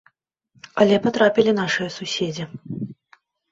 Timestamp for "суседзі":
1.99-2.51